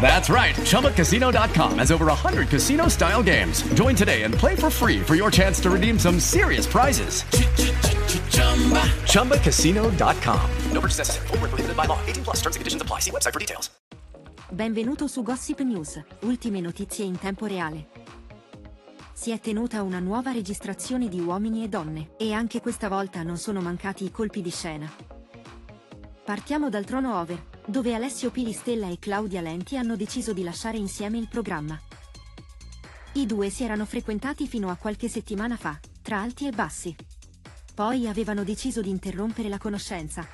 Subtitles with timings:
[0.00, 0.54] That's right.
[0.54, 3.62] ChumbaCasino.com has over 100 casino style games.
[3.74, 7.24] Join today and play for free for your chance to redeem some serious prizes.
[9.08, 10.50] ChumbaCasino.com.
[10.72, 11.26] No purchase necessary.
[11.28, 11.98] Full prohibited by law.
[12.06, 13.00] 18 plus terms and conditions apply.
[13.00, 13.70] See website for details.
[14.50, 17.88] Benvenuto su Gossip News, ultime notizie in tempo reale.
[19.12, 23.36] Si è tenuta una nuova registrazione di uomini e donne, e anche questa volta non
[23.36, 24.88] sono mancati i colpi di scena.
[26.24, 31.18] Partiamo dal trono over, dove Alessio Pilistella e Claudia Lenti hanno deciso di lasciare insieme
[31.18, 31.80] il programma.
[33.14, 36.94] I due si erano frequentati fino a qualche settimana fa, tra alti e bassi.
[37.74, 40.26] Poi avevano deciso di interrompere la conoscenza.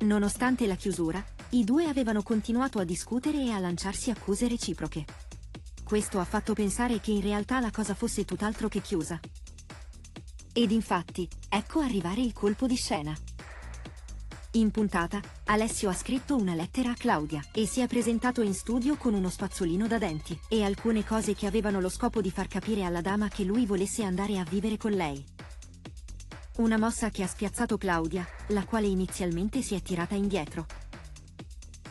[0.00, 5.04] Nonostante la chiusura, i due avevano continuato a discutere e a lanciarsi accuse reciproche.
[5.82, 9.18] Questo ha fatto pensare che in realtà la cosa fosse tutt'altro che chiusa.
[10.52, 13.16] Ed infatti, ecco arrivare il colpo di scena.
[14.56, 18.96] In puntata, Alessio ha scritto una lettera a Claudia e si è presentato in studio
[18.96, 22.84] con uno spazzolino da denti e alcune cose che avevano lo scopo di far capire
[22.84, 25.24] alla dama che lui volesse andare a vivere con lei.
[26.58, 30.66] Una mossa che ha spiazzato Claudia, la quale inizialmente si è tirata indietro.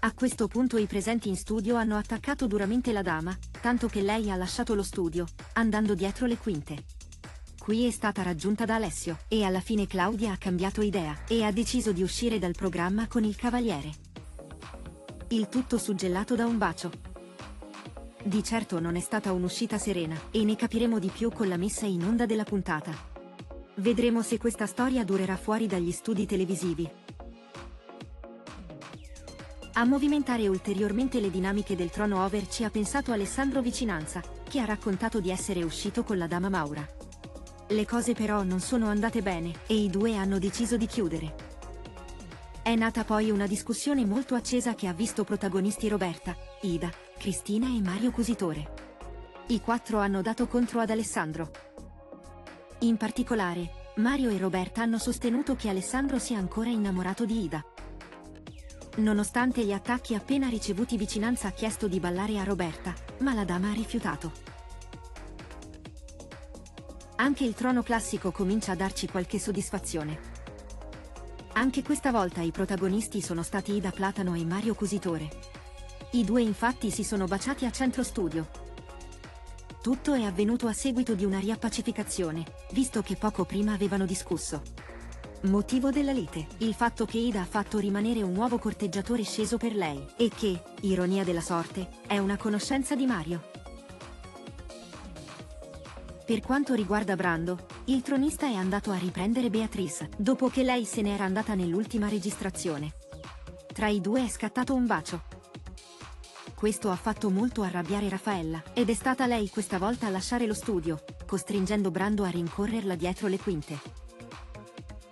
[0.00, 4.30] A questo punto i presenti in studio hanno attaccato duramente la dama, tanto che lei
[4.30, 6.84] ha lasciato lo studio, andando dietro le quinte.
[7.64, 11.50] Qui è stata raggiunta da Alessio, e alla fine Claudia ha cambiato idea, e ha
[11.50, 13.90] deciso di uscire dal programma con il cavaliere.
[15.28, 16.90] Il tutto suggellato da un bacio.
[18.22, 21.86] Di certo non è stata un'uscita serena, e ne capiremo di più con la messa
[21.86, 22.92] in onda della puntata.
[23.76, 26.86] Vedremo se questa storia durerà fuori dagli studi televisivi.
[29.72, 34.66] A movimentare ulteriormente le dinamiche del trono over ci ha pensato Alessandro Vicinanza, che ha
[34.66, 36.86] raccontato di essere uscito con la dama Maura.
[37.74, 41.34] Le cose però non sono andate bene, e i due hanno deciso di chiudere.
[42.62, 47.80] È nata poi una discussione molto accesa che ha visto protagonisti Roberta, Ida, Cristina e
[47.80, 48.72] Mario Cusitore.
[49.48, 51.50] I quattro hanno dato contro ad Alessandro.
[52.82, 57.64] In particolare, Mario e Roberta hanno sostenuto che Alessandro sia ancora innamorato di Ida.
[58.98, 63.70] Nonostante gli attacchi appena ricevuti Vicinanza ha chiesto di ballare a Roberta, ma la dama
[63.70, 64.30] ha rifiutato.
[67.24, 70.18] Anche il trono classico comincia a darci qualche soddisfazione.
[71.54, 75.30] Anche questa volta i protagonisti sono stati Ida Platano e Mario Cusitore.
[76.10, 78.46] I due infatti si sono baciati a centro studio.
[79.80, 84.60] Tutto è avvenuto a seguito di una riappacificazione, visto che poco prima avevano discusso.
[85.44, 89.74] Motivo della lite, il fatto che Ida ha fatto rimanere un nuovo corteggiatore sceso per
[89.74, 93.63] lei, e che, ironia della sorte, è una conoscenza di Mario.
[96.24, 101.02] Per quanto riguarda Brando, il tronista è andato a riprendere Beatrice, dopo che lei se
[101.02, 102.94] n'era andata nell'ultima registrazione.
[103.70, 105.24] Tra i due è scattato un bacio.
[106.54, 110.54] Questo ha fatto molto arrabbiare Raffaella, ed è stata lei questa volta a lasciare lo
[110.54, 113.78] studio, costringendo Brando a rincorrerla dietro le quinte.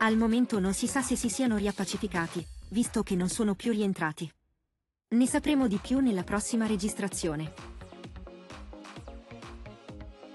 [0.00, 4.30] Al momento non si sa se si siano riappacificati, visto che non sono più rientrati.
[5.14, 7.67] Ne sapremo di più nella prossima registrazione.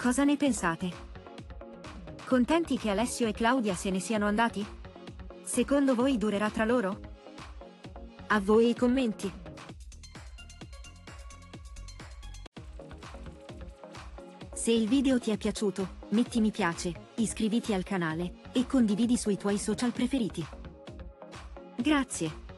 [0.03, 0.91] Cosa ne pensate?
[2.25, 4.66] Contenti che Alessio e Claudia se ne siano andati?
[5.44, 7.00] Secondo voi durerà tra loro?
[8.28, 9.31] A voi i commenti.
[14.54, 19.38] Se il video ti è piaciuto, metti mi piace, iscriviti al canale e condividi sui
[19.38, 20.45] tuoi social preferiti.
[21.77, 22.52] Grazie.